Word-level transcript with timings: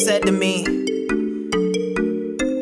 said 0.00 0.22
to 0.22 0.32
me, 0.32 0.64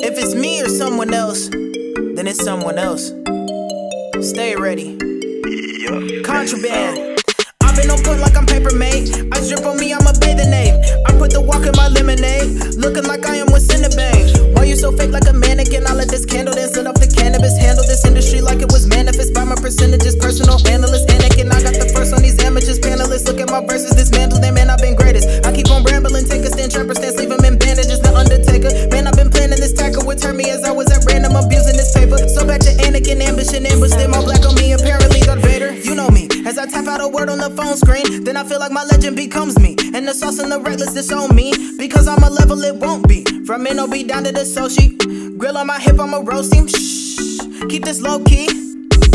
If 0.03 0.19
it's 0.19 0.35
me 0.35 0.61
or 0.61 0.67
someone 0.67 1.13
else, 1.13 1.47
then 1.47 2.27
it's 2.27 2.43
someone 2.43 2.77
else. 2.77 3.13
Stay 4.19 4.57
ready. 4.57 4.97
Contraband. 6.23 7.23
I've 7.63 7.77
been 7.77 7.89
on 7.91 8.03
point 8.03 8.19
like 8.19 8.35
I'm 8.35 8.45
paper 8.45 8.75
made. 8.75 9.07
I 9.31 9.39
drip 9.47 9.63
on 9.65 9.79
me, 9.79 9.93
I'm 9.93 10.05
a 10.05 10.11
bathing 10.19 10.51
ape. 10.51 10.75
I 11.07 11.15
put 11.15 11.31
the 11.31 11.39
walk 11.39 11.63
in 11.63 11.71
my 11.79 11.87
lemonade, 11.87 12.75
looking 12.75 13.07
like 13.07 13.25
I 13.25 13.37
am 13.37 13.47
with 13.55 13.63
Cinnabang. 13.63 14.55
Why 14.57 14.65
you 14.65 14.75
so 14.75 14.91
fake 14.91 15.11
like 15.11 15.27
a 15.29 15.33
mannequin? 15.33 15.87
I 15.87 15.93
let 15.93 16.09
this 16.09 16.25
candle 16.25 16.53
dance 16.53 16.73
set 16.73 16.87
off 16.87 16.99
the 16.99 17.07
cannabis. 17.07 17.55
Handle 17.55 17.87
this 17.87 18.03
industry 18.03 18.41
like 18.41 18.59
it 18.59 18.67
was 18.67 18.85
manifest 18.85 19.33
by 19.33 19.45
my 19.45 19.55
percentages. 19.55 20.17
Personal 20.17 20.59
analyst, 20.67 21.07
Anakin. 21.07 21.47
I 21.55 21.63
got 21.63 21.79
the 21.79 21.87
first 21.95 22.11
on 22.11 22.21
these 22.21 22.35
amateurs. 22.43 22.79
Panelists, 22.79 23.31
look 23.31 23.39
at 23.39 23.47
my 23.47 23.63
verses, 23.63 23.95
dismantle 23.95 24.43
them, 24.43 24.55
man. 24.55 24.69
I've 24.69 24.83
been 24.83 24.95
greatest. 24.95 25.38
A 36.99 37.07
word 37.07 37.29
on 37.29 37.37
the 37.37 37.49
phone 37.51 37.77
screen, 37.77 38.25
then 38.25 38.35
I 38.35 38.43
feel 38.43 38.59
like 38.59 38.73
my 38.73 38.83
legend 38.83 39.15
becomes 39.15 39.57
me. 39.57 39.75
And 39.95 40.05
the 40.05 40.13
sauce 40.13 40.37
and 40.39 40.51
the 40.51 40.59
reckless 40.59 40.93
disown 40.93 41.33
me. 41.33 41.53
Because 41.77 42.09
I'm 42.09 42.21
a 42.23 42.29
level 42.29 42.61
it 42.63 42.75
won't 42.75 43.07
be. 43.07 43.23
From 43.45 43.63
NOB 43.63 44.05
down 44.05 44.25
to 44.25 44.33
the 44.33 44.43
Sochi. 44.43 44.99
Grill 45.37 45.57
on 45.57 45.67
my 45.67 45.79
hip, 45.79 45.97
I'm 45.97 46.13
a 46.13 46.19
roasting. 46.19 46.67
Shh, 46.67 47.39
keep 47.69 47.85
this 47.85 48.01
low 48.01 48.19
key. 48.19 48.51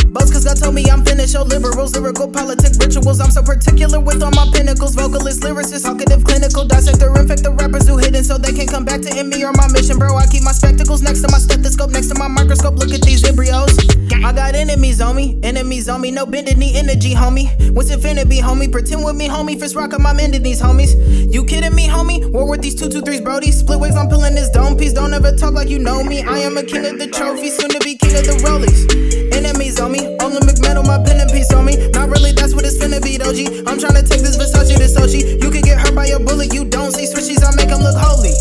Both 0.09 0.33
cause 0.33 0.45
God 0.47 0.57
told 0.57 0.75
me 0.75 0.89
I'm 0.89 1.05
finished. 1.05 1.37
Oh, 1.37 1.43
liberals, 1.43 1.93
lyrical, 1.95 2.27
politic 2.27 2.73
rituals. 2.81 3.21
I'm 3.21 3.31
so 3.31 3.43
particular 3.43 4.01
with 4.01 4.23
all 4.23 4.33
my 4.33 4.49
pinnacles. 4.55 4.95
Vocalist, 4.95 5.43
lyricist, 5.43 5.85
talkative, 5.85 6.25
clinical, 6.25 6.65
dissector, 6.65 7.13
infect 7.21 7.43
the 7.43 7.51
rappers 7.51 7.87
who 7.87 7.99
hidden 7.99 8.25
so 8.25 8.39
they 8.39 8.53
can 8.53 8.67
come 8.67 8.87
back 8.87 9.03
to 9.03 9.11
me 9.23 9.45
or 9.45 9.53
my 9.53 9.69
mission, 9.69 9.99
bro. 9.99 10.17
I 10.17 10.27
keep 10.27 10.43
my 10.43 10.53
spectacles 10.53 11.03
next 11.03 11.21
to 11.21 11.29
my 11.31 11.39
stethoscope, 11.39 11.91
next 11.91 12.09
to 12.09 12.19
my 12.19 12.29
microscope. 12.29 12.77
Look 12.77 12.95
at 12.95 13.03
these 13.03 13.29
embryos. 13.29 13.77
I 14.25 14.33
got 14.33 14.55
enemies 14.55 15.03
on 15.03 15.17
me, 15.17 15.39
enemies 15.43 15.87
on 15.87 16.01
me. 16.01 16.11
No 16.11 16.25
bending 16.25 16.59
the 16.59 16.79
energy, 16.79 17.13
homie. 17.13 17.45
What's 17.73 17.91
infinity, 17.91 18.27
be, 18.27 18.41
homie? 18.41 18.73
Pretend 18.73 19.05
with 19.05 19.17
me, 19.17 19.29
homie. 19.29 19.61
First 19.61 19.77
rock, 19.77 19.93
I'm 19.93 20.19
ending 20.19 20.43
these 20.43 20.63
homies. 20.63 20.97
You 21.31 21.45
kidding 21.45 21.75
me, 21.75 21.87
homie? 21.89 22.25
War 22.31 22.49
with 22.49 22.63
these 22.63 22.75
two, 22.75 22.89
two, 22.89 23.03
threes, 23.03 23.21
brody. 23.21 23.53
Split 23.53 23.79
waves, 23.79 23.97
I'm 23.97 24.09
pulling 24.09 24.35
this 24.35 24.49
dome 24.49 24.79
piece. 24.79 24.95
Don't 24.95 25.13
ever 25.13 25.37
talk 25.37 25.53
like 25.53 25.69
you 25.69 25.79
know 25.79 26.03
me. 26.03 26.23
I 26.23 26.39
am 26.39 26.57
a 26.57 26.63
king 26.63 26.87
of 26.87 26.99
the 26.99 27.07
trophies, 27.07 27.59
soon 27.59 27.69
to 27.69 27.79
be 27.81 27.99
king 27.99 28.17
of 28.17 28.25
the 28.25 28.33
rollies. 28.49 28.89
Enemies 29.35 29.79
on 29.79 29.93
me, 29.93 30.01
only 30.23 30.41
McMetal, 30.41 30.87
my 30.87 31.05
pen 31.05 31.21
and 31.21 31.31
piece 31.31 31.53
on 31.53 31.67
me. 31.67 31.77
Not 31.91 32.09
really, 32.09 32.33
that's 32.33 32.55
what 32.55 32.65
it's 32.65 32.79
finna 32.79 33.03
be, 33.03 33.19
Doji. 33.19 33.69
I'm 33.69 33.79
trying 33.79 34.01
to 34.01 34.09
take 34.09 34.23
this 34.23 34.39
Versace 34.39 34.75
to 34.75 34.89
Sochi. 34.89 35.43
You 35.43 35.51
can 35.51 35.61
get 35.61 35.79
hurt 35.79 35.95
by 35.95 36.07
a 36.07 36.19
bullet, 36.19 36.55
you 36.55 36.65
don't 36.65 36.93
see 36.93 37.05
switches, 37.05 37.45
I 37.45 37.55
make 37.57 37.69
him 37.69 37.83
look 37.83 37.97
holy. 37.99 38.33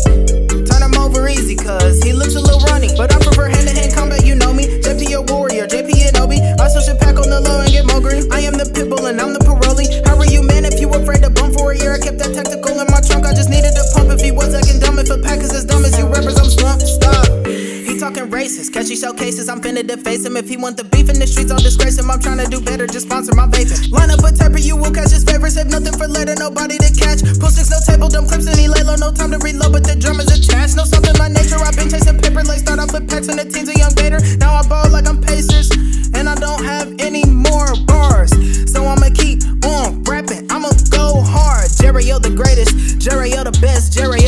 Talking 18.14 18.30
racist, 18.30 18.72
catchy 18.72 18.94
showcases. 18.94 19.48
I'm 19.48 19.60
finna 19.60 19.82
deface 19.84 20.24
him. 20.24 20.36
If 20.36 20.48
he 20.48 20.56
want 20.56 20.76
the 20.76 20.84
beef 20.84 21.10
in 21.10 21.18
the 21.18 21.26
streets, 21.26 21.50
I'll 21.50 21.58
disgrace 21.58 21.98
him. 21.98 22.08
I'm 22.12 22.20
trying 22.20 22.38
to 22.38 22.46
do 22.46 22.60
better, 22.60 22.86
just 22.86 23.10
sponsor 23.10 23.34
my 23.34 23.50
vaping. 23.50 23.90
Line 23.90 24.14
up 24.14 24.22
a 24.22 24.30
taper, 24.30 24.62
you 24.62 24.76
will 24.76 24.94
catch 24.94 25.10
his 25.10 25.24
favorites. 25.24 25.58
Have 25.58 25.66
nothing 25.66 25.98
for 25.98 26.06
later, 26.06 26.38
nobody 26.38 26.78
to 26.78 26.94
catch. 26.94 27.26
Pull 27.42 27.50
six, 27.50 27.74
no 27.74 27.82
table, 27.82 28.06
dumb 28.06 28.30
clips, 28.30 28.46
and 28.46 28.54
he 28.54 28.70
lay 28.70 28.86
low. 28.86 28.94
No 28.94 29.10
time 29.10 29.34
to 29.34 29.38
reload, 29.42 29.74
but 29.74 29.82
the 29.82 29.98
drum 29.98 30.22
is 30.22 30.30
attached. 30.30 30.78
No 30.78 30.86
something 30.86 31.10
my 31.18 31.26
nature. 31.26 31.58
I've 31.58 31.74
been 31.74 31.90
chasing 31.90 32.14
paper, 32.22 32.46
like 32.46 32.62
start 32.62 32.78
off 32.78 32.94
with 32.94 33.10
packs 33.10 33.26
and 33.26 33.34
the 33.34 33.50
teens 33.50 33.66
a 33.66 33.74
young 33.74 33.90
Vader. 33.98 34.22
Now 34.38 34.54
I 34.54 34.62
ball 34.62 34.86
like 34.94 35.10
I'm 35.10 35.18
Pacers, 35.18 35.74
and 36.14 36.30
I 36.30 36.38
don't 36.38 36.62
have 36.62 36.94
any 37.02 37.26
more 37.26 37.74
bars. 37.82 38.30
So 38.70 38.86
I'ma 38.86 39.10
keep 39.10 39.42
on 39.66 40.06
rapping. 40.06 40.46
I'ma 40.54 40.70
go 40.94 41.18
hard. 41.18 41.66
Jerry, 41.82 42.06
the 42.14 42.30
greatest. 42.30 43.02
Jerry, 43.02 43.34
the 43.34 43.50
best. 43.58 43.90
Jerry, 43.90 44.22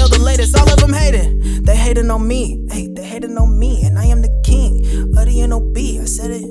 hating. 1.97 2.11
On 2.11 2.29
me. 2.29 2.67
Hey, 2.71 2.89
they 2.89 3.05
hating 3.05 3.39
on 3.39 3.59
me, 3.59 3.83
and 3.87 3.99
I 3.99 4.05
am 4.07 4.21
the 4.21 4.29
king 4.45 4.85
of 5.17 5.25
the 5.25 5.47
NOB. 5.47 5.77
I 5.77 6.05
said 6.05 6.31
it. 6.31 6.45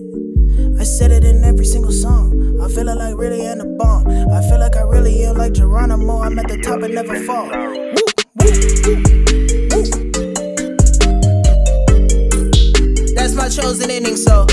I 0.79 0.83
said 0.83 1.11
it 1.11 1.23
in 1.23 1.43
every 1.43 1.65
single 1.65 1.91
song. 1.91 2.59
I 2.61 2.67
feel 2.67 2.85
like 2.85 3.15
really 3.15 3.45
in 3.45 3.59
the 3.59 3.65
bomb. 3.77 4.07
I 4.07 4.41
feel 4.49 4.59
like 4.59 4.75
I 4.75 4.81
really 4.81 5.23
am 5.23 5.35
like 5.37 5.53
Geronimo. 5.53 6.21
I'm 6.21 6.39
at 6.39 6.47
the 6.47 6.57
top 6.57 6.81
and 6.81 6.95
never 6.95 7.19
fall. 7.25 7.45
Woo, 7.45 8.05
woo, 8.35 8.45
woo. 8.45 9.03
That's 13.13 13.33
my 13.35 13.49
chosen 13.49 13.91
ending, 13.91 14.17
so 14.17 14.47